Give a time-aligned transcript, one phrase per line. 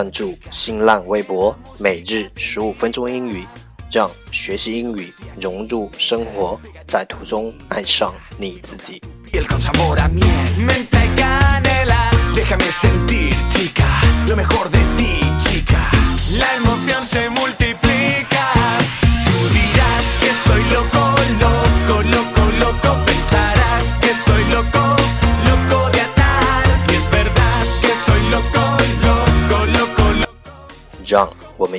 [0.00, 3.46] 关注新浪微博每日十五分钟英语，
[3.92, 6.58] 让学习英语融入生活，
[6.88, 8.98] 在途中爱上你自己。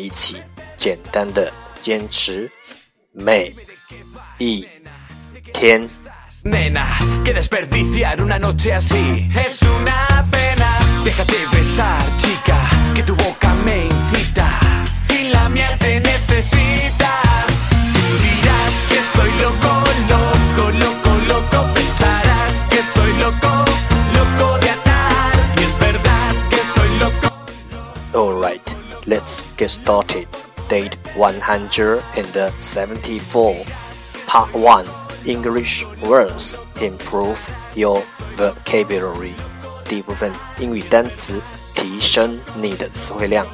[0.00, 0.42] 们一起
[0.76, 2.50] 简单的坚持
[3.12, 3.52] 每
[4.38, 4.66] 一
[5.52, 5.88] 天。
[6.46, 10.78] Nena, que desperdiciar una noche así es una pena.
[11.04, 14.60] Déjate besar, chica, que tu boca me incita
[15.10, 17.09] y la mía te necesita.
[29.10, 30.26] let's get started.
[30.68, 33.56] Date 174,
[34.26, 34.86] Part 1
[35.24, 37.38] English words improve
[37.74, 38.02] your
[38.36, 39.32] vocabulary.
[39.88, 41.40] 第一部分英语单词，
[41.74, 43.46] 提升你的词汇量。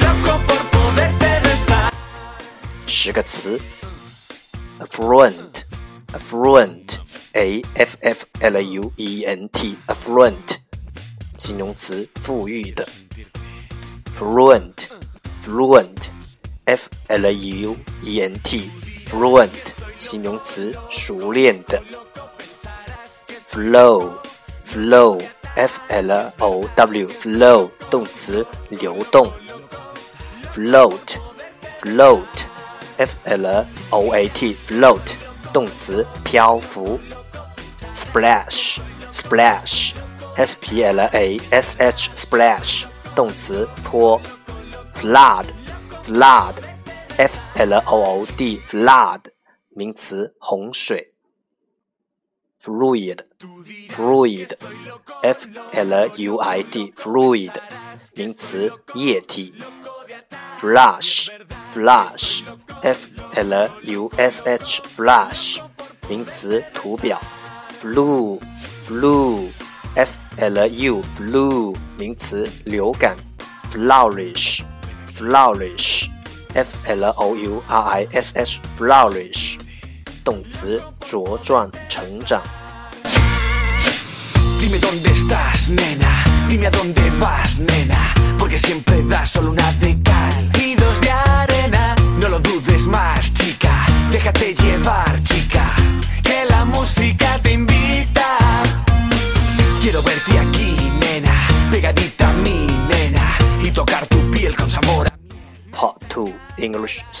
[0.00, 1.90] Loco por poderte besar.
[2.86, 3.60] 十个词：
[4.78, 5.64] affluent,
[6.12, 6.98] affluent,
[7.32, 10.58] a f f l u e n t, affluent，
[11.36, 12.86] 形容词，富裕的。
[14.12, 14.88] fluent,
[15.44, 16.10] fluent,
[16.66, 18.70] f l u e n t,
[19.08, 19.48] fluent，
[19.96, 21.82] 形容词，熟练的。
[23.50, 24.12] flow,
[24.66, 25.22] flow,
[25.56, 29.32] f l o w, flow，动词，流动。
[30.52, 31.16] float,
[31.80, 32.26] float,
[32.98, 35.00] f l o a t, float，
[35.52, 36.98] 动词，漂浮。
[37.94, 38.78] splash,
[39.12, 39.92] splash,
[40.36, 42.84] s p l a s h, splash，
[43.15, 44.19] 动词，泼。
[45.03, 45.45] flood,
[46.05, 46.55] flood,
[47.17, 49.21] f l o o d, flood，
[49.69, 51.13] 名词，洪水。
[52.61, 53.25] fluid,
[53.89, 54.55] fluid,
[55.21, 57.51] f l u i d, fluid，
[58.13, 59.53] 名词，液体。
[60.57, 61.29] flush,
[61.75, 62.43] flush,
[62.81, 65.61] f l u s h, flush，
[66.07, 67.19] 名词，图表。
[67.81, 68.39] ，flu，flu，f
[70.37, 73.15] l u, flu，名词，流感。
[73.73, 74.61] flourish,
[75.17, 76.07] flourish,
[76.53, 79.57] f l o u r i s h, flourish，
[80.23, 82.39] 动词，茁壮成长。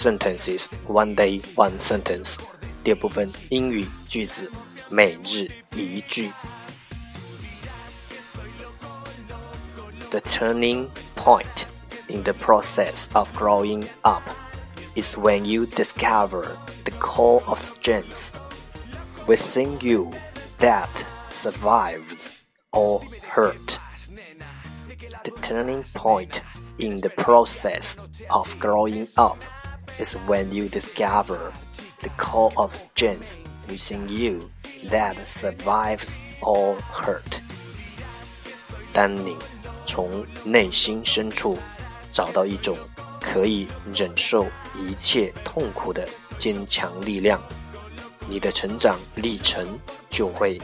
[0.02, 2.38] Sentences One Day One Sentence
[2.84, 4.50] 第二部分英语句子
[4.88, 6.32] 每日一句。
[10.10, 11.66] The turning point
[12.08, 14.22] in the process of growing up
[14.94, 18.32] is when you discover the core of strength
[19.26, 20.12] within you
[20.58, 20.88] that
[21.30, 22.34] survives
[22.72, 23.78] all hurt.
[25.24, 26.40] The turning point
[26.78, 27.98] in the process
[28.30, 29.38] of growing up
[29.98, 31.52] is when you discover
[32.00, 33.38] the core of strength
[33.68, 34.50] within you
[34.90, 36.10] that survives
[36.40, 37.40] all hurt.
[38.92, 39.36] 当你
[39.84, 41.58] 从内心深处
[42.10, 42.76] 找到一种
[43.20, 46.08] 可以忍受一切痛苦的
[46.38, 47.40] 坚强力量，
[48.28, 49.78] 你的成长历程
[50.08, 50.60] 就会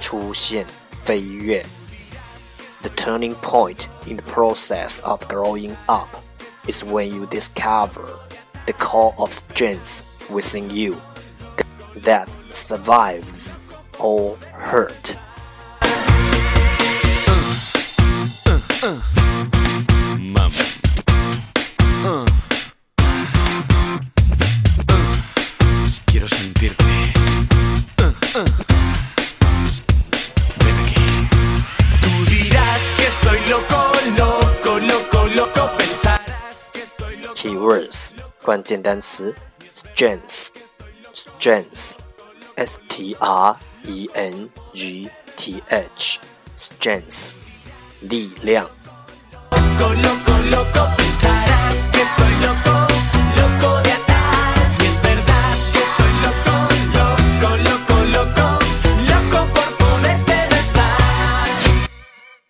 [0.00, 0.66] 出现
[1.04, 1.64] 飞跃。
[2.80, 6.08] The turning point in the process of growing up
[6.68, 8.06] is when you discover
[8.65, 10.99] the core of strength within you
[11.97, 13.59] that survives
[13.99, 15.17] all hurt.
[17.27, 17.55] Mama.
[18.45, 18.49] Uh.
[18.49, 19.22] uh, uh, uh.
[38.43, 39.33] 关键单词
[39.73, 40.49] strength
[41.13, 41.95] strength
[42.55, 46.19] s t r e n g t h
[46.57, 47.33] strength
[48.01, 48.69] 力量。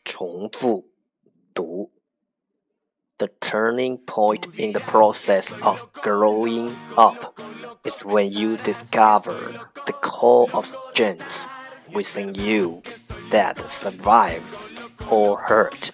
[0.04, 0.93] 重复读。
[0.93, 0.93] The
[3.54, 7.40] turning point in the process of growing up
[7.86, 11.48] is when you discover the core of strength
[11.94, 12.82] within you
[13.30, 14.74] that survives
[15.08, 15.92] all hurt.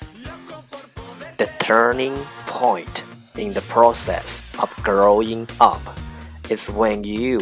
[1.38, 2.16] The turning
[2.48, 3.04] point
[3.36, 6.00] in the process of growing up
[6.50, 7.42] is when you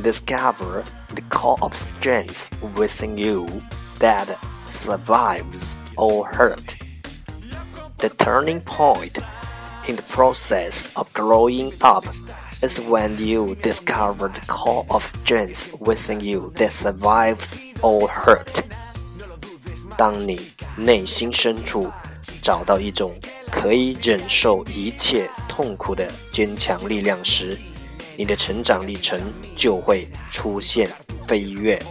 [0.00, 0.82] discover
[1.14, 3.46] the core of strength within you
[4.00, 4.26] that
[4.66, 6.74] survives all hurt.
[7.98, 9.16] The turning point
[9.87, 12.05] in the process of growing up
[12.61, 18.63] is when you discover the core of strength within you that survives all hurt.
[19.97, 21.91] 当你内心深处
[22.41, 23.13] 找到一种
[23.51, 27.57] 可以忍受一切痛苦的坚强力量时，
[28.15, 29.19] 你的成长历程
[29.55, 30.91] 就会出现
[31.25, 31.81] 飞跃。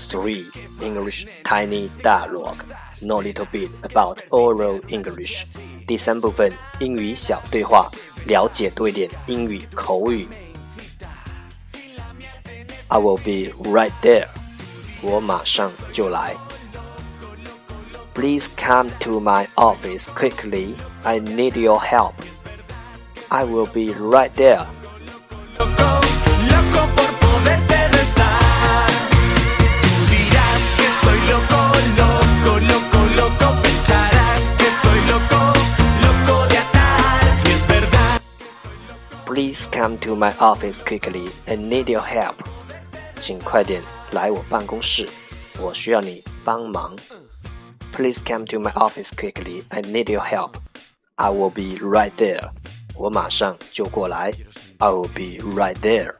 [0.00, 0.46] 3
[0.80, 2.64] English Tiny Dialogue
[3.02, 5.44] Know a little bit about oral English
[5.86, 7.88] 第三部分英语小对话，
[8.26, 10.26] 了解多一点英语口语。
[12.88, 14.26] I will be right there，
[15.02, 16.34] 我马上就来。
[18.14, 20.74] Please come to my office quickly.
[21.02, 22.14] I need your help.
[23.28, 24.66] I will be right there.
[39.30, 41.28] Please come to my office quickly.
[41.46, 42.36] I need your help.
[43.18, 43.82] 请快点
[44.12, 45.08] 来我办公室，
[45.58, 46.96] 我需要你帮忙。
[47.92, 49.62] Please come to my office quickly.
[49.70, 50.56] I need your help.
[51.16, 52.50] I will be right there.
[52.94, 54.32] 我马上就过来。
[54.78, 56.14] I will be right there.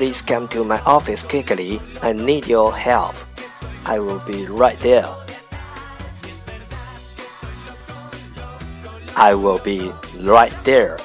[0.00, 1.80] Please come to my office quickly.
[2.02, 3.14] I need your help.
[3.84, 5.08] I will be right there.
[9.14, 10.98] I will be right there.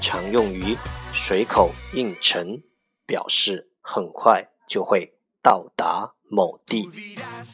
[0.00, 0.76] 常用于
[1.12, 2.62] 随口应承，
[3.04, 5.12] 表示很快就会
[5.42, 6.88] 到达某地。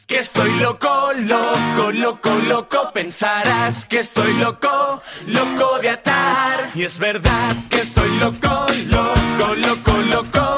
[0.07, 2.91] Que estoy loco, loco, loco, loco.
[2.93, 6.69] Pensarás que estoy loco, loco de atar.
[6.73, 10.57] Y es verdad que estoy loco, loco, loco, loco.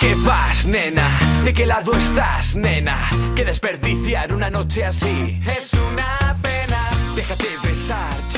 [0.00, 1.42] qué vas, nena?
[1.44, 3.08] ¿De qué lado estás, nena?
[3.36, 6.80] Que desperdiciar una noche así es una pena.
[7.14, 8.29] Déjate besar